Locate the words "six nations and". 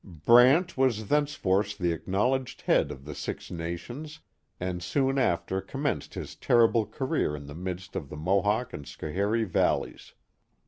3.13-4.81